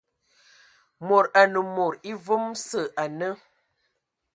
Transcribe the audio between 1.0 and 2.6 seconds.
Mod anə mod evam